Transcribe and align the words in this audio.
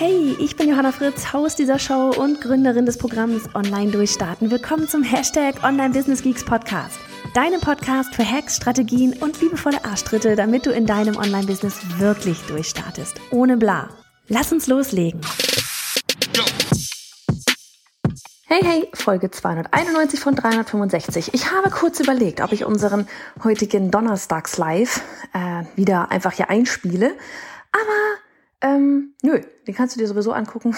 Hey, 0.00 0.36
ich 0.38 0.54
bin 0.54 0.68
Johanna 0.68 0.92
Fritz, 0.92 1.32
Haus 1.32 1.56
dieser 1.56 1.80
Show 1.80 2.10
und 2.16 2.40
Gründerin 2.40 2.86
des 2.86 2.98
Programms 2.98 3.52
Online 3.56 3.90
Durchstarten. 3.90 4.48
Willkommen 4.48 4.86
zum 4.86 5.02
Hashtag 5.02 5.64
Online 5.64 5.92
Business 5.92 6.22
Geeks 6.22 6.44
Podcast. 6.44 7.00
Deinem 7.34 7.60
Podcast 7.60 8.14
für 8.14 8.24
Hacks, 8.24 8.54
Strategien 8.54 9.14
und 9.14 9.40
liebevolle 9.40 9.84
Arschtritte, 9.84 10.36
damit 10.36 10.66
du 10.66 10.70
in 10.70 10.86
deinem 10.86 11.16
Online-Business 11.16 11.98
wirklich 11.98 12.40
durchstartest. 12.42 13.20
Ohne 13.32 13.56
bla. 13.56 13.88
Lass 14.28 14.52
uns 14.52 14.68
loslegen. 14.68 15.20
Hey, 18.46 18.60
hey, 18.62 18.88
Folge 18.94 19.32
291 19.32 20.20
von 20.20 20.36
365. 20.36 21.34
Ich 21.34 21.50
habe 21.50 21.70
kurz 21.70 21.98
überlegt, 21.98 22.40
ob 22.40 22.52
ich 22.52 22.64
unseren 22.64 23.08
heutigen 23.42 23.90
Donnerstags-Live 23.90 25.02
äh, 25.34 25.64
wieder 25.74 26.12
einfach 26.12 26.34
hier 26.34 26.50
einspiele. 26.50 27.16
Ähm, 28.60 29.14
nö, 29.22 29.40
den 29.66 29.74
kannst 29.74 29.94
du 29.94 30.00
dir 30.00 30.08
sowieso 30.08 30.32
angucken 30.32 30.74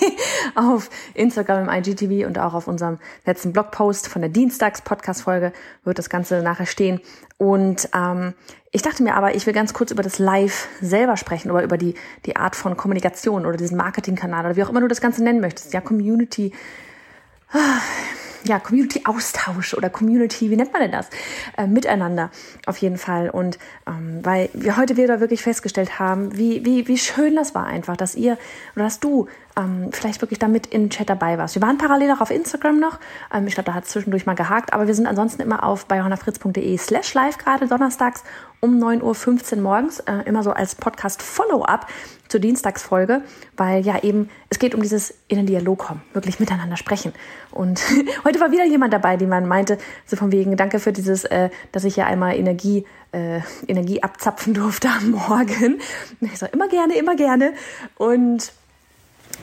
auf 0.54 0.88
Instagram 1.12 1.68
im 1.68 1.74
IGTV 1.74 2.26
und 2.26 2.38
auch 2.38 2.54
auf 2.54 2.68
unserem 2.68 2.98
letzten 3.26 3.52
Blogpost 3.52 4.08
von 4.08 4.22
der 4.22 4.30
Dienstags-Podcast-Folge 4.30 5.52
wird 5.84 5.98
das 5.98 6.08
Ganze 6.08 6.42
nachher 6.42 6.64
stehen. 6.64 7.00
Und 7.36 7.90
ähm, 7.94 8.32
ich 8.72 8.80
dachte 8.80 9.02
mir 9.02 9.14
aber, 9.14 9.34
ich 9.34 9.46
will 9.46 9.52
ganz 9.52 9.74
kurz 9.74 9.90
über 9.90 10.02
das 10.02 10.18
Live 10.18 10.68
selber 10.80 11.18
sprechen 11.18 11.50
oder 11.50 11.62
über 11.62 11.76
die, 11.76 11.94
die 12.24 12.36
Art 12.36 12.56
von 12.56 12.78
Kommunikation 12.78 13.44
oder 13.44 13.58
diesen 13.58 13.76
Marketingkanal 13.76 14.46
oder 14.46 14.56
wie 14.56 14.62
auch 14.62 14.70
immer 14.70 14.80
du 14.80 14.88
das 14.88 15.02
Ganze 15.02 15.22
nennen 15.22 15.40
möchtest. 15.40 15.74
Ja, 15.74 15.82
Community. 15.82 16.52
Ja, 18.44 18.58
Community-Austausch 18.58 19.74
oder 19.74 19.90
Community, 19.90 20.50
wie 20.50 20.56
nennt 20.56 20.72
man 20.72 20.82
denn 20.82 20.92
das? 20.92 21.08
Äh, 21.56 21.66
miteinander 21.66 22.30
auf 22.66 22.78
jeden 22.78 22.98
Fall. 22.98 23.30
Und 23.30 23.58
ähm, 23.86 24.20
weil 24.22 24.48
wir 24.52 24.76
heute 24.76 24.96
wieder 24.96 25.20
wirklich 25.20 25.42
festgestellt 25.42 25.98
haben, 25.98 26.36
wie, 26.36 26.64
wie, 26.64 26.88
wie 26.88 26.98
schön 26.98 27.36
das 27.36 27.54
war 27.54 27.66
einfach, 27.66 27.96
dass 27.96 28.14
ihr 28.14 28.38
oder 28.74 28.84
dass 28.84 29.00
du 29.00 29.28
ähm, 29.58 29.90
vielleicht 29.92 30.20
wirklich 30.20 30.38
damit 30.38 30.68
im 30.68 30.90
Chat 30.90 31.08
dabei 31.08 31.36
warst. 31.38 31.54
Wir 31.54 31.62
waren 31.62 31.78
parallel 31.78 32.12
auch 32.12 32.20
auf 32.20 32.30
Instagram 32.30 32.78
noch. 32.78 32.98
Ähm, 33.34 33.46
ich 33.46 33.54
glaube, 33.54 33.66
da 33.66 33.74
hat 33.74 33.84
es 33.84 33.90
zwischendurch 33.90 34.26
mal 34.26 34.34
gehakt, 34.34 34.72
aber 34.72 34.86
wir 34.86 34.94
sind 34.94 35.06
ansonsten 35.06 35.42
immer 35.42 35.64
auf 35.64 35.86
bei 35.86 35.98
slash 36.78 37.14
live 37.14 37.38
gerade 37.38 37.66
donnerstags 37.66 38.22
um 38.60 38.82
9.15 38.82 39.56
Uhr 39.56 39.62
morgens, 39.62 40.00
äh, 40.00 40.22
immer 40.26 40.42
so 40.42 40.50
als 40.52 40.74
Podcast-Follow-up 40.74 41.86
zur 42.28 42.40
Dienstagsfolge, 42.40 43.22
weil 43.56 43.84
ja 43.84 44.02
eben, 44.02 44.28
es 44.50 44.58
geht 44.58 44.74
um 44.74 44.82
dieses 44.82 45.14
in 45.28 45.36
den 45.36 45.46
Dialog 45.46 45.78
kommen, 45.78 46.02
wirklich 46.12 46.40
miteinander 46.40 46.76
sprechen. 46.76 47.12
Und 47.50 47.80
heute 48.24 48.40
war 48.40 48.50
wieder 48.50 48.64
jemand 48.64 48.92
dabei, 48.92 49.16
die 49.16 49.26
man 49.26 49.46
meinte, 49.46 49.78
so 50.06 50.16
von 50.16 50.32
wegen, 50.32 50.56
danke 50.56 50.78
für 50.78 50.92
dieses, 50.92 51.24
äh, 51.24 51.50
dass 51.72 51.84
ich 51.84 51.96
ja 51.96 52.06
einmal 52.06 52.36
Energie, 52.36 52.84
äh, 53.12 53.40
Energie 53.66 54.02
abzapfen 54.02 54.54
durfte 54.54 54.88
am 54.88 55.10
Morgen. 55.12 55.80
Ich 56.20 56.38
sage 56.38 56.52
immer 56.52 56.68
gerne, 56.68 56.96
immer 56.98 57.16
gerne. 57.16 57.54
Und 57.96 58.52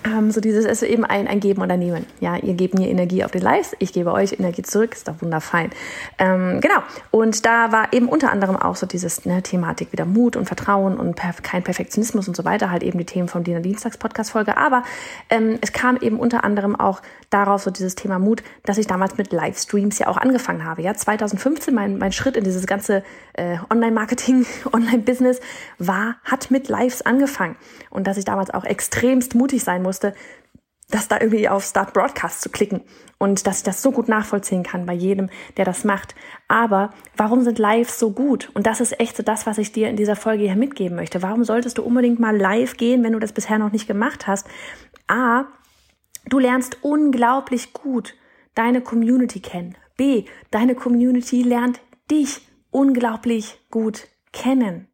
ähm, 0.04 0.32
so 0.32 0.42
dieses 0.42 0.66
ist 0.66 0.84
eben 0.84 1.06
ein, 1.06 1.28
ein 1.28 1.40
Geben 1.40 1.62
und 1.62 1.72
ein 1.72 1.80
Nehmen. 1.80 2.06
Ja, 2.20 2.36
ihr 2.36 2.54
gebt 2.54 2.76
mir 2.76 2.90
Energie 2.90 3.24
auf 3.24 3.32
die 3.32 3.40
Lives, 3.40 3.76
ich 3.80 3.94
gebe 3.94 4.12
euch 4.12 4.34
Energie 4.34 4.62
zurück, 4.62 4.94
ist 4.94 5.08
doch 5.08 5.22
wunderfein. 5.22 5.72
Ähm, 6.18 6.60
genau. 6.62 6.80
Und 7.12 7.46
da 7.46 7.72
war 7.72 7.94
eben 7.94 8.08
unter 8.08 8.32
anderem 8.32 8.56
auch 8.56 8.76
so 8.76 8.86
dieses 8.86 9.26
ne, 9.26 9.42
Thematik 9.42 9.92
wieder 9.92 10.06
Mut 10.06 10.36
und 10.36 10.46
Vertrauen 10.46 10.98
und 10.98 11.16
perf 11.16 11.42
kein 11.42 11.64
Perfektionismus 11.64 12.28
und 12.28 12.36
so 12.36 12.46
weiter, 12.46 12.72
halt 12.72 12.84
eben 12.84 12.98
die 12.98 13.06
Themen 13.06 13.28
vom 13.28 13.44
Diener 13.44 13.62
Dienstags 13.62 13.98
Podcast 13.98 14.32
Folge. 14.32 14.58
Aber 14.58 14.84
ähm, 15.30 15.58
es 15.62 15.74
kam 15.74 15.98
eben 15.98 16.20
unter 16.20 16.44
anderem 16.44 16.76
auch 16.76 17.02
darauf 17.30 17.64
so 17.64 17.72
dieses 17.72 17.96
Thema 17.96 18.20
Mut, 18.20 18.44
dass 18.64 18.78
ich 18.78 18.88
damals 18.88 19.18
mit 19.18 19.32
Livestreams 19.32 20.00
ja 20.00 20.08
auch 20.08 20.18
angefangen 20.18 20.64
habe. 20.64 20.82
Ja, 20.82 20.94
2015 20.94 21.74
mein, 21.74 21.98
mein 21.98 22.12
Schritt 22.12 22.38
in 22.38 22.44
dieses 22.44 22.66
ganze 22.66 23.04
äh, 23.34 23.58
Online-Marketing, 23.70 24.46
Online-Business 24.74 25.40
war, 25.78 26.16
hat 26.24 26.52
mit 26.52 26.70
Lives 26.70 27.02
angefangen 27.02 27.56
und 27.90 28.08
dass 28.08 28.18
ich 28.18 28.26
damals 28.26 28.50
auch 28.52 28.64
extremst 28.64 29.36
mutig 29.36 29.64
sein 29.64 29.82
musste, 29.86 30.14
das 30.90 31.08
da 31.08 31.20
irgendwie 31.20 31.50
auf 31.50 31.64
Start 31.64 31.94
Broadcast 31.94 32.42
zu 32.42 32.50
klicken 32.50 32.82
und 33.18 33.48
dass 33.48 33.60
ich 33.60 33.64
das 33.64 33.82
so 33.82 33.92
gut 33.92 34.08
nachvollziehen 34.08 34.64
kann 34.64 34.86
bei 34.86 34.94
jedem, 34.94 35.30
der 35.58 35.66
das 35.66 35.84
macht. 35.84 36.14
Aber 36.48 36.94
warum 37.18 37.42
sind 37.42 37.58
Lives 37.58 37.98
so 37.98 38.12
gut? 38.12 38.52
Und 38.54 38.68
das 38.68 38.82
ist 38.82 39.00
echt 39.00 39.18
so 39.18 39.24
das, 39.24 39.48
was 39.48 39.58
ich 39.58 39.72
dir 39.72 39.90
in 39.90 39.96
dieser 39.96 40.16
Folge 40.16 40.44
hier 40.44 40.56
mitgeben 40.56 40.96
möchte. 40.96 41.24
Warum 41.24 41.44
solltest 41.44 41.78
du 41.78 41.84
unbedingt 41.84 42.20
mal 42.20 42.38
live 42.38 42.78
gehen, 42.78 43.04
wenn 43.04 43.14
du 43.14 43.20
das 43.20 43.34
bisher 43.34 43.58
noch 43.58 43.72
nicht 43.72 43.88
gemacht 43.88 44.28
hast? 44.28 44.48
A, 45.08 45.46
du 46.28 46.40
lernst 46.40 46.78
unglaublich 46.84 47.74
gut 47.74 48.16
deine 48.54 48.82
Community 48.82 49.40
kennen. 49.40 49.76
B, 49.98 50.26
deine 50.52 50.76
Community 50.76 51.42
lernt 51.42 51.80
dich 52.12 52.42
unglaublich 52.70 53.60
gut 53.72 54.08
kennen. 54.34 54.88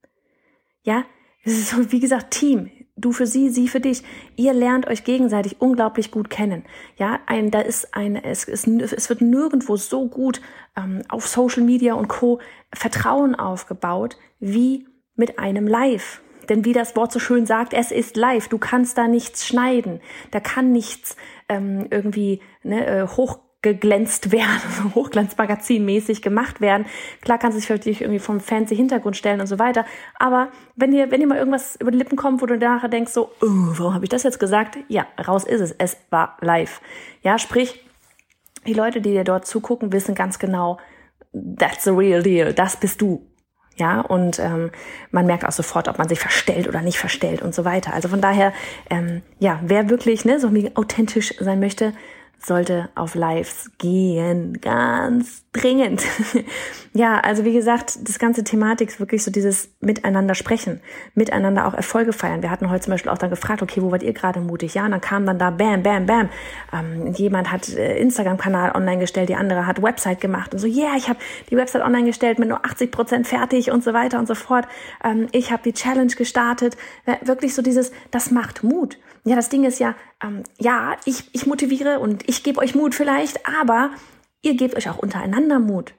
Ja, 0.83 1.05
es 1.43 1.53
ist 1.53 1.69
so, 1.69 1.91
wie 1.91 1.99
gesagt, 1.99 2.31
Team. 2.31 2.69
Du 3.01 3.11
für 3.11 3.25
sie, 3.25 3.49
sie 3.49 3.67
für 3.67 3.79
dich. 3.79 4.03
Ihr 4.35 4.53
lernt 4.53 4.87
euch 4.87 5.03
gegenseitig 5.03 5.59
unglaublich 5.59 6.11
gut 6.11 6.29
kennen. 6.29 6.63
Ja, 6.97 7.19
ein, 7.25 7.51
da 7.51 7.61
ist 7.61 7.93
ein, 7.93 8.15
es, 8.15 8.47
es, 8.47 8.67
es 8.67 9.09
wird 9.09 9.21
nirgendwo 9.21 9.75
so 9.75 10.07
gut 10.07 10.41
ähm, 10.77 11.01
auf 11.09 11.27
Social 11.27 11.63
Media 11.63 11.95
und 11.95 12.07
Co. 12.07 12.39
Vertrauen 12.73 13.35
aufgebaut 13.35 14.17
wie 14.39 14.87
mit 15.15 15.39
einem 15.39 15.67
Live. 15.67 16.21
Denn 16.49 16.65
wie 16.65 16.73
das 16.73 16.95
Wort 16.95 17.11
so 17.11 17.19
schön 17.19 17.45
sagt, 17.45 17.73
es 17.73 17.91
ist 17.91 18.17
live. 18.17 18.47
Du 18.47 18.57
kannst 18.57 18.97
da 18.97 19.07
nichts 19.07 19.47
schneiden. 19.47 20.01
Da 20.31 20.39
kann 20.39 20.71
nichts 20.71 21.15
ähm, 21.49 21.87
irgendwie 21.89 22.41
ne, 22.63 22.85
äh, 22.85 23.07
hoch 23.07 23.39
geglänzt 23.61 24.31
werden, 24.31 24.61
so 24.77 25.01
Hochglanzmagazin-mäßig 25.01 26.21
gemacht 26.21 26.61
werden. 26.61 26.85
Klar 27.21 27.37
kann 27.37 27.51
sich 27.51 27.65
vielleicht 27.65 27.85
irgendwie 27.85 28.19
vom 28.19 28.39
fancy 28.39 28.75
Hintergrund 28.75 29.17
stellen 29.17 29.41
und 29.41 29.47
so 29.47 29.59
weiter. 29.59 29.85
Aber 30.17 30.49
wenn 30.75 30.91
dir, 30.91 31.11
wenn 31.11 31.19
dir 31.19 31.27
mal 31.27 31.37
irgendwas 31.37 31.75
über 31.75 31.91
die 31.91 31.97
Lippen 31.97 32.17
kommt, 32.17 32.41
wo 32.41 32.45
du 32.45 32.57
nachher 32.57 32.89
denkst 32.89 33.11
so, 33.11 33.31
oh, 33.41 33.47
warum 33.77 33.93
habe 33.93 34.05
ich 34.05 34.09
das 34.09 34.23
jetzt 34.23 34.39
gesagt? 34.39 34.77
Ja, 34.87 35.05
raus 35.27 35.43
ist 35.43 35.61
es. 35.61 35.71
Es 35.71 35.97
war 36.09 36.37
live. 36.41 36.81
Ja, 37.21 37.37
sprich, 37.37 37.85
die 38.65 38.73
Leute, 38.73 39.01
die 39.01 39.11
dir 39.11 39.23
dort 39.23 39.45
zugucken, 39.45 39.91
wissen 39.91 40.15
ganz 40.15 40.39
genau, 40.39 40.77
that's 41.57 41.83
the 41.83 41.91
real 41.91 42.21
deal. 42.23 42.53
Das 42.53 42.77
bist 42.77 43.01
du. 43.01 43.27
Ja, 43.77 44.01
und 44.01 44.37
ähm, 44.39 44.69
man 45.11 45.25
merkt 45.25 45.45
auch 45.45 45.51
sofort, 45.51 45.87
ob 45.87 45.97
man 45.97 46.09
sich 46.09 46.19
verstellt 46.19 46.67
oder 46.67 46.81
nicht 46.81 46.99
verstellt 46.99 47.41
und 47.41 47.55
so 47.55 47.63
weiter. 47.63 47.93
Also 47.93 48.09
von 48.09 48.21
daher, 48.21 48.53
ähm, 48.89 49.21
ja, 49.39 49.59
wer 49.63 49.89
wirklich 49.89 50.25
ne, 50.25 50.39
so 50.39 50.51
authentisch 50.75 51.33
sein 51.39 51.59
möchte, 51.59 51.93
sollte 52.45 52.89
auf 52.95 53.15
Lives 53.15 53.69
gehen, 53.77 54.59
ganz 54.61 55.43
dringend. 55.53 56.03
ja, 56.93 57.19
also 57.19 57.45
wie 57.45 57.53
gesagt, 57.53 58.07
das 58.07 58.19
ganze 58.19 58.43
Thematik 58.43 58.89
ist 58.89 58.99
wirklich 58.99 59.23
so 59.23 59.31
dieses 59.31 59.69
Miteinander 59.79 60.33
sprechen, 60.33 60.81
miteinander 61.13 61.67
auch 61.67 61.73
Erfolge 61.73 62.13
feiern. 62.13 62.41
Wir 62.41 62.49
hatten 62.49 62.69
heute 62.69 62.85
zum 62.85 62.91
Beispiel 62.91 63.11
auch 63.11 63.17
dann 63.17 63.29
gefragt, 63.29 63.61
okay, 63.61 63.81
wo 63.81 63.91
wart 63.91 64.03
ihr 64.03 64.13
gerade 64.13 64.39
mutig? 64.39 64.73
Ja, 64.73 64.85
und 64.85 64.91
dann 64.91 65.01
kam 65.01 65.25
dann 65.25 65.37
da 65.37 65.51
bam, 65.51 65.83
bam, 65.83 66.05
bam. 66.05 66.29
Ähm, 66.73 67.07
jemand 67.13 67.51
hat 67.51 67.69
äh, 67.69 67.97
Instagram-Kanal 67.99 68.71
online 68.75 68.99
gestellt, 68.99 69.29
die 69.29 69.35
andere 69.35 69.67
hat 69.67 69.81
Website 69.81 70.21
gemacht 70.21 70.53
und 70.53 70.59
so, 70.59 70.67
yeah, 70.67 70.95
ich 70.97 71.09
habe 71.09 71.19
die 71.49 71.57
Website 71.57 71.83
online 71.83 72.05
gestellt 72.05 72.39
mit 72.39 72.49
nur 72.49 72.65
80 72.65 72.91
Prozent 72.91 73.27
fertig 73.27 73.71
und 73.71 73.83
so 73.83 73.93
weiter 73.93 74.19
und 74.19 74.27
so 74.27 74.35
fort. 74.35 74.67
Ähm, 75.03 75.27
ich 75.31 75.51
habe 75.51 75.63
die 75.63 75.73
Challenge 75.73 76.13
gestartet. 76.13 76.77
Äh, 77.05 77.15
wirklich 77.25 77.53
so 77.53 77.61
dieses, 77.61 77.91
das 78.09 78.31
macht 78.31 78.63
Mut. 78.63 78.97
Ja, 79.23 79.35
das 79.35 79.49
Ding 79.49 79.63
ist 79.63 79.79
ja, 79.79 79.95
ähm, 80.23 80.43
ja, 80.59 80.97
ich, 81.05 81.29
ich 81.33 81.45
motiviere 81.45 81.99
und 81.99 82.27
ich 82.27 82.43
gebe 82.43 82.59
euch 82.59 82.73
Mut 82.73 82.95
vielleicht, 82.95 83.47
aber 83.47 83.91
ihr 84.41 84.55
gebt 84.55 84.75
euch 84.75 84.89
auch 84.89 84.97
untereinander 84.97 85.59
Mut. 85.59 85.93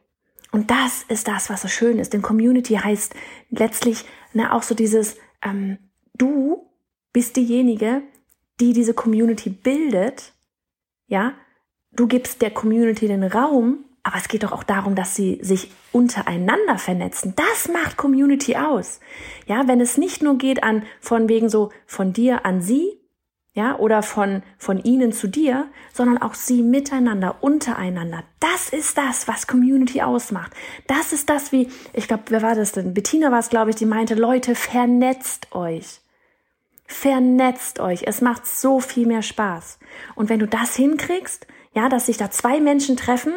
Und 0.50 0.70
das 0.70 1.04
ist 1.08 1.28
das, 1.28 1.48
was 1.48 1.62
so 1.62 1.68
schön 1.68 1.98
ist. 1.98 2.12
Denn 2.12 2.22
Community 2.22 2.74
heißt 2.74 3.14
letztlich 3.50 4.04
ne, 4.34 4.52
auch 4.52 4.62
so 4.62 4.74
dieses, 4.74 5.16
ähm, 5.42 5.78
du 6.14 6.68
bist 7.12 7.36
diejenige, 7.36 8.02
die 8.60 8.72
diese 8.72 8.94
Community 8.94 9.50
bildet. 9.50 10.32
Ja, 11.06 11.34
du 11.92 12.06
gibst 12.06 12.42
der 12.42 12.50
Community 12.50 13.06
den 13.06 13.24
Raum, 13.24 13.84
aber 14.02 14.16
es 14.16 14.28
geht 14.28 14.42
doch 14.42 14.52
auch 14.52 14.64
darum, 14.64 14.94
dass 14.94 15.14
sie 15.14 15.38
sich 15.42 15.70
untereinander 15.92 16.76
vernetzen. 16.76 17.34
Das 17.36 17.72
macht 17.72 17.96
Community 17.96 18.56
aus. 18.56 19.00
Ja, 19.46 19.68
wenn 19.68 19.80
es 19.80 19.96
nicht 19.96 20.22
nur 20.22 20.38
geht 20.38 20.62
an 20.62 20.84
von 21.00 21.28
wegen 21.28 21.48
so 21.48 21.70
von 21.86 22.12
dir 22.12 22.44
an 22.44 22.60
sie, 22.60 22.98
ja, 23.54 23.78
oder 23.78 24.02
von, 24.02 24.42
von 24.56 24.82
ihnen 24.82 25.12
zu 25.12 25.28
dir, 25.28 25.68
sondern 25.92 26.18
auch 26.18 26.34
sie 26.34 26.62
miteinander, 26.62 27.36
untereinander. 27.42 28.24
Das 28.40 28.70
ist 28.70 28.96
das, 28.96 29.28
was 29.28 29.46
Community 29.46 30.00
ausmacht. 30.00 30.52
Das 30.86 31.12
ist 31.12 31.28
das, 31.28 31.52
wie, 31.52 31.68
ich 31.92 32.08
glaube, 32.08 32.24
wer 32.28 32.40
war 32.40 32.54
das 32.54 32.72
denn? 32.72 32.94
Bettina 32.94 33.30
war 33.30 33.40
es, 33.40 33.50
glaube 33.50 33.70
ich, 33.70 33.76
die 33.76 33.84
meinte, 33.84 34.14
Leute, 34.14 34.54
vernetzt 34.54 35.54
euch. 35.54 36.00
Vernetzt 36.86 37.78
euch. 37.78 38.04
Es 38.06 38.22
macht 38.22 38.46
so 38.46 38.80
viel 38.80 39.06
mehr 39.06 39.22
Spaß. 39.22 39.78
Und 40.14 40.30
wenn 40.30 40.38
du 40.40 40.46
das 40.46 40.74
hinkriegst, 40.74 41.46
ja, 41.74 41.90
dass 41.90 42.06
sich 42.06 42.16
da 42.16 42.30
zwei 42.30 42.58
Menschen 42.58 42.96
treffen, 42.96 43.34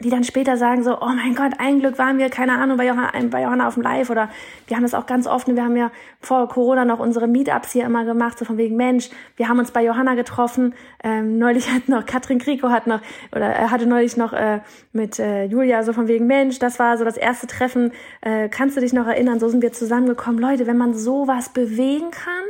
die 0.00 0.10
dann 0.10 0.22
später 0.22 0.56
sagen 0.56 0.84
so, 0.84 1.00
oh 1.00 1.08
mein 1.08 1.34
Gott, 1.34 1.52
ein 1.58 1.80
Glück 1.80 1.98
waren 1.98 2.18
wir, 2.18 2.30
keine 2.30 2.58
Ahnung, 2.58 2.76
bei 2.76 2.86
Johanna, 2.86 3.10
bei 3.30 3.42
Johanna 3.42 3.66
auf 3.66 3.74
dem 3.74 3.82
Live 3.82 4.10
oder 4.10 4.28
wir 4.66 4.76
haben 4.76 4.84
das 4.84 4.94
auch 4.94 5.06
ganz 5.06 5.26
oft, 5.26 5.48
wir 5.48 5.62
haben 5.62 5.76
ja 5.76 5.90
vor 6.20 6.48
Corona 6.48 6.84
noch 6.84 7.00
unsere 7.00 7.26
Meetups 7.26 7.72
hier 7.72 7.84
immer 7.84 8.04
gemacht, 8.04 8.38
so 8.38 8.44
von 8.44 8.56
wegen 8.58 8.76
Mensch, 8.76 9.10
wir 9.36 9.48
haben 9.48 9.58
uns 9.58 9.72
bei 9.72 9.84
Johanna 9.84 10.14
getroffen, 10.14 10.74
ähm, 11.02 11.38
neulich 11.38 11.70
hat 11.70 11.88
noch, 11.88 12.06
Katrin 12.06 12.38
Kriko 12.38 12.70
hat 12.70 12.86
noch, 12.86 13.00
oder 13.32 13.46
er 13.46 13.70
hatte 13.70 13.86
neulich 13.86 14.16
noch 14.16 14.32
äh, 14.32 14.60
mit 14.92 15.18
äh, 15.18 15.44
Julia 15.44 15.82
so 15.82 15.92
von 15.92 16.06
wegen 16.06 16.26
Mensch, 16.26 16.58
das 16.58 16.78
war 16.78 16.96
so 16.96 17.04
das 17.04 17.16
erste 17.16 17.46
Treffen, 17.46 17.92
äh, 18.20 18.48
kannst 18.48 18.76
du 18.76 18.80
dich 18.80 18.92
noch 18.92 19.06
erinnern, 19.06 19.40
so 19.40 19.48
sind 19.48 19.62
wir 19.62 19.72
zusammengekommen. 19.72 20.40
Leute, 20.40 20.66
wenn 20.66 20.76
man 20.76 20.94
sowas 20.94 21.48
bewegen 21.48 22.10
kann, 22.10 22.47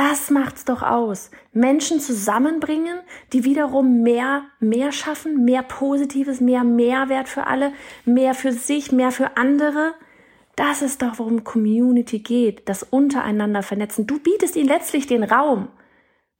das 0.00 0.30
macht's 0.30 0.64
doch 0.64 0.80
aus. 0.80 1.30
Menschen 1.52 2.00
zusammenbringen, 2.00 3.00
die 3.34 3.44
wiederum 3.44 4.00
mehr, 4.00 4.44
mehr 4.58 4.92
schaffen, 4.92 5.44
mehr 5.44 5.62
Positives, 5.62 6.40
mehr 6.40 6.64
Mehrwert 6.64 7.28
für 7.28 7.46
alle, 7.46 7.74
mehr 8.06 8.32
für 8.32 8.52
sich, 8.52 8.92
mehr 8.92 9.10
für 9.10 9.36
andere. 9.36 9.92
Das 10.56 10.80
ist 10.80 11.02
doch, 11.02 11.18
worum 11.18 11.44
Community 11.44 12.20
geht, 12.20 12.66
das 12.66 12.82
untereinander 12.82 13.62
vernetzen. 13.62 14.06
Du 14.06 14.18
bietest 14.18 14.56
ihnen 14.56 14.68
letztlich 14.68 15.06
den 15.06 15.22
Raum. 15.22 15.68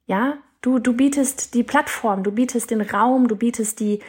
Ja, 0.07 0.39
du, 0.61 0.79
du 0.79 0.93
bietest 0.93 1.53
die 1.53 1.63
Plattform, 1.63 2.23
du 2.23 2.31
bietest 2.31 2.71
den 2.71 2.81
Raum, 2.81 3.27
du 3.27 3.35
bietest 3.35 3.79
die, 3.79 3.99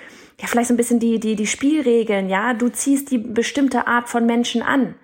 ja, 0.41 0.47
vielleicht 0.47 0.69
so 0.69 0.75
ein 0.75 0.79
bisschen 0.79 0.99
die, 0.99 1.21
die, 1.21 1.37
die 1.37 1.47
Spielregeln, 1.47 2.31
ja, 2.31 2.55
du 2.55 2.71
ziehst 2.71 3.11
die 3.11 3.19
bestimmte 3.19 3.87
Art 3.87 4.09
von 4.09 4.25
Menschen 4.25 4.63
an. 4.63 4.95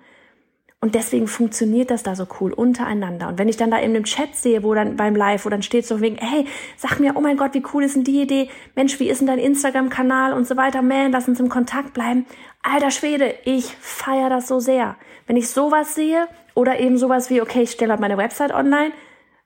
Und 0.81 0.95
deswegen 0.95 1.27
funktioniert 1.27 1.91
das 1.91 2.03
da 2.03 2.15
so 2.15 2.25
cool 2.39 2.53
untereinander. 2.53 3.27
Und 3.27 3.37
wenn 3.37 3.49
ich 3.49 3.57
dann 3.57 3.69
da 3.69 3.77
in 3.77 3.93
dem 3.93 4.05
Chat 4.05 4.35
sehe, 4.35 4.63
wo 4.63 4.73
dann 4.73 4.95
beim 4.95 5.13
Live, 5.13 5.43
wo 5.43 5.49
dann 5.49 5.61
steht 5.61 5.85
so 5.85 5.99
wegen, 5.99 6.15
hey, 6.15 6.45
sag 6.77 7.01
mir, 7.01 7.17
oh 7.17 7.21
mein 7.21 7.35
Gott, 7.35 7.53
wie 7.53 7.63
cool 7.73 7.83
ist 7.83 7.97
denn 7.97 8.05
die 8.05 8.21
Idee? 8.21 8.49
Mensch, 8.75 8.97
wie 9.01 9.09
ist 9.09 9.19
denn 9.19 9.27
dein 9.27 9.39
Instagram-Kanal 9.39 10.31
und 10.31 10.47
so 10.47 10.55
weiter? 10.55 10.81
Man, 10.81 11.11
lass 11.11 11.27
uns 11.27 11.41
im 11.41 11.49
Kontakt 11.49 11.93
bleiben. 11.93 12.25
Alter 12.63 12.91
Schwede, 12.91 13.35
ich 13.43 13.75
feier 13.81 14.29
das 14.29 14.47
so 14.47 14.61
sehr. 14.61 14.95
Wenn 15.27 15.35
ich 15.35 15.49
sowas 15.49 15.95
sehe 15.95 16.29
oder 16.55 16.79
eben 16.79 16.97
sowas 16.97 17.29
wie, 17.29 17.41
okay, 17.41 17.63
ich 17.63 17.71
stelle 17.71 17.91
halt 17.91 18.01
meine 18.01 18.17
Website 18.17 18.53
online, 18.53 18.93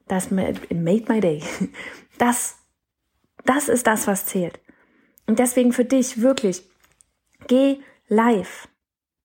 das 0.07 0.29
made 0.29 0.61
my 0.69 1.19
day. 1.19 1.41
Das, 2.19 2.57
das 3.43 3.69
ist 3.69 3.87
das, 3.87 4.05
was 4.05 4.27
zählt. 4.27 4.59
Und 5.25 5.39
deswegen 5.39 5.73
für 5.73 5.83
dich 5.83 6.21
wirklich, 6.21 6.63
geh 7.47 7.79
live 8.07 8.67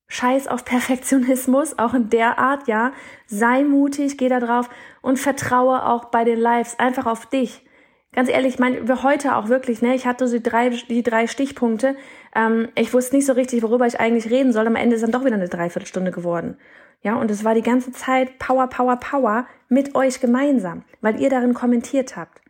Scheiß 0.08 0.48
auf 0.48 0.64
Perfektionismus, 0.64 1.78
auch 1.78 1.94
in 1.94 2.10
der 2.10 2.38
Art, 2.38 2.66
ja. 2.66 2.92
Sei 3.26 3.62
mutig, 3.62 4.16
geh 4.18 4.28
da 4.28 4.40
drauf 4.40 4.70
und 5.02 5.18
vertraue 5.18 5.86
auch 5.86 6.06
bei 6.06 6.24
den 6.24 6.38
Lives 6.38 6.78
einfach 6.78 7.06
auf 7.06 7.26
dich. 7.26 7.64
Ganz 8.12 8.30
ehrlich, 8.30 8.54
ich 8.54 8.58
meine, 8.58 9.02
heute 9.02 9.36
auch 9.36 9.48
wirklich, 9.48 9.82
ne? 9.82 9.94
Ich 9.94 10.06
hatte 10.06 10.26
so 10.26 10.38
die 10.38 10.42
drei, 10.42 10.70
die 10.70 11.02
drei 11.02 11.26
Stichpunkte. 11.26 11.94
Ähm, 12.34 12.68
ich 12.74 12.92
wusste 12.94 13.16
nicht 13.16 13.26
so 13.26 13.34
richtig, 13.34 13.62
worüber 13.62 13.86
ich 13.86 14.00
eigentlich 14.00 14.30
reden 14.30 14.52
soll. 14.52 14.66
Am 14.66 14.76
Ende 14.76 14.96
ist 14.96 15.02
dann 15.02 15.12
doch 15.12 15.26
wieder 15.26 15.36
eine 15.36 15.48
Dreiviertelstunde 15.48 16.10
geworden. 16.10 16.56
Ja, 17.02 17.16
und 17.16 17.30
es 17.30 17.44
war 17.44 17.54
die 17.54 17.62
ganze 17.62 17.92
Zeit 17.92 18.38
Power, 18.38 18.66
Power, 18.66 18.96
Power 18.96 19.46
mit 19.68 19.94
euch 19.94 20.20
gemeinsam, 20.20 20.84
weil 21.00 21.20
ihr 21.20 21.30
darin 21.30 21.54
kommentiert 21.54 22.16
habt. 22.16 22.40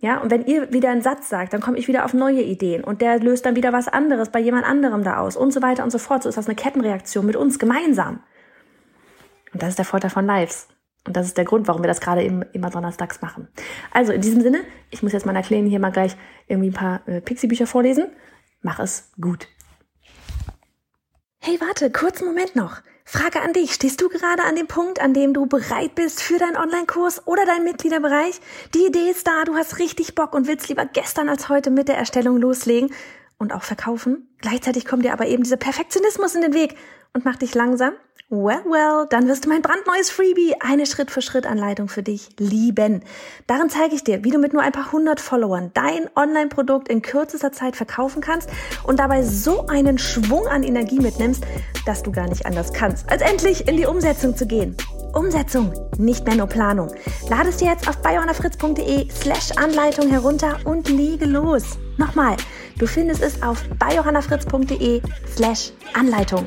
Ja, 0.00 0.18
und 0.18 0.30
wenn 0.30 0.46
ihr 0.46 0.72
wieder 0.72 0.90
einen 0.90 1.02
Satz 1.02 1.28
sagt, 1.28 1.52
dann 1.52 1.60
komme 1.60 1.76
ich 1.76 1.86
wieder 1.86 2.06
auf 2.06 2.14
neue 2.14 2.42
Ideen 2.42 2.82
und 2.82 3.02
der 3.02 3.18
löst 3.20 3.44
dann 3.44 3.54
wieder 3.54 3.72
was 3.72 3.86
anderes 3.86 4.30
bei 4.30 4.40
jemand 4.40 4.64
anderem 4.64 5.04
da 5.04 5.18
aus 5.18 5.36
und 5.36 5.52
so 5.52 5.60
weiter 5.60 5.84
und 5.84 5.90
so 5.90 5.98
fort. 5.98 6.22
So 6.22 6.28
ist 6.30 6.38
das 6.38 6.46
eine 6.46 6.54
Kettenreaktion 6.54 7.26
mit 7.26 7.36
uns 7.36 7.58
gemeinsam. 7.58 8.20
Und 9.52 9.62
das 9.62 9.70
ist 9.70 9.78
der 9.78 9.84
Vorteil 9.84 10.10
von 10.10 10.24
Lives. 10.24 10.68
Und 11.06 11.16
das 11.16 11.26
ist 11.26 11.36
der 11.36 11.44
Grund, 11.44 11.68
warum 11.68 11.82
wir 11.82 11.88
das 11.88 12.00
gerade 12.00 12.22
eben 12.22 12.42
immer 12.52 12.70
donnerstags 12.70 13.20
machen. 13.20 13.48
Also 13.90 14.12
in 14.12 14.20
diesem 14.20 14.40
Sinne, 14.40 14.60
ich 14.90 15.02
muss 15.02 15.12
jetzt 15.12 15.26
meiner 15.26 15.42
Kleinen 15.42 15.66
hier 15.66 15.80
mal 15.80 15.92
gleich 15.92 16.16
irgendwie 16.46 16.70
ein 16.70 16.74
paar 16.74 17.06
äh, 17.06 17.20
Pixie-Bücher 17.20 17.66
vorlesen. 17.66 18.06
Mach 18.62 18.78
es 18.80 19.10
gut. 19.20 19.48
Hey, 21.40 21.58
warte, 21.60 21.90
kurzen 21.90 22.26
Moment 22.26 22.54
noch. 22.54 22.82
Frage 23.12 23.42
an 23.42 23.52
dich. 23.52 23.74
Stehst 23.74 24.00
du 24.00 24.08
gerade 24.08 24.44
an 24.44 24.54
dem 24.54 24.68
Punkt, 24.68 25.00
an 25.00 25.12
dem 25.12 25.34
du 25.34 25.46
bereit 25.46 25.96
bist 25.96 26.22
für 26.22 26.38
deinen 26.38 26.56
Online-Kurs 26.56 27.26
oder 27.26 27.44
deinen 27.44 27.64
Mitgliederbereich? 27.64 28.40
Die 28.72 28.86
Idee 28.86 29.10
ist 29.10 29.26
da, 29.26 29.42
du 29.44 29.56
hast 29.56 29.80
richtig 29.80 30.14
Bock 30.14 30.32
und 30.32 30.46
willst 30.46 30.68
lieber 30.68 30.86
gestern 30.86 31.28
als 31.28 31.48
heute 31.48 31.70
mit 31.70 31.88
der 31.88 31.96
Erstellung 31.96 32.36
loslegen 32.36 32.94
und 33.40 33.52
auch 33.52 33.64
verkaufen. 33.64 34.28
Gleichzeitig 34.38 34.84
kommt 34.84 35.04
dir 35.04 35.12
aber 35.12 35.26
eben 35.26 35.42
dieser 35.42 35.56
Perfektionismus 35.56 36.36
in 36.36 36.42
den 36.42 36.54
Weg 36.54 36.76
und 37.12 37.24
macht 37.24 37.42
dich 37.42 37.54
langsam 37.56 37.94
Well, 38.32 38.62
well, 38.64 39.08
dann 39.10 39.26
wirst 39.26 39.44
du 39.44 39.48
mein 39.48 39.60
brandneues 39.60 40.08
Freebie, 40.08 40.54
eine 40.60 40.86
Schritt-für-Schritt-Anleitung 40.86 41.88
für 41.88 42.04
dich 42.04 42.28
lieben. 42.38 43.02
Darin 43.48 43.68
zeige 43.70 43.96
ich 43.96 44.04
dir, 44.04 44.22
wie 44.22 44.30
du 44.30 44.38
mit 44.38 44.52
nur 44.52 44.62
ein 44.62 44.70
paar 44.70 44.92
hundert 44.92 45.18
Followern 45.18 45.72
dein 45.74 46.08
Online-Produkt 46.14 46.88
in 46.88 47.02
kürzester 47.02 47.50
Zeit 47.50 47.74
verkaufen 47.74 48.22
kannst 48.22 48.48
und 48.84 49.00
dabei 49.00 49.24
so 49.24 49.66
einen 49.66 49.98
Schwung 49.98 50.46
an 50.46 50.62
Energie 50.62 51.00
mitnimmst, 51.00 51.42
dass 51.86 52.04
du 52.04 52.12
gar 52.12 52.28
nicht 52.28 52.46
anders 52.46 52.72
kannst, 52.72 53.10
als 53.10 53.20
endlich 53.20 53.66
in 53.66 53.76
die 53.76 53.86
Umsetzung 53.86 54.36
zu 54.36 54.46
gehen. 54.46 54.76
Umsetzung, 55.14 55.72
nicht 55.98 56.26
mehr 56.26 56.36
nur 56.36 56.46
Planung. 56.46 56.92
Lade 57.28 57.48
es 57.48 57.58
dir 57.58 57.68
jetzt 57.68 57.88
auf 57.88 57.98
biohannafritz.de 57.98 59.10
slash 59.10 59.52
Anleitung 59.56 60.10
herunter 60.10 60.58
und 60.64 60.88
lege 60.88 61.26
los. 61.26 61.78
Nochmal, 61.96 62.36
du 62.78 62.86
findest 62.86 63.22
es 63.22 63.42
auf 63.42 63.62
biohannafritz.de 63.78 65.02
slash 65.34 65.72
Anleitung. 65.94 66.44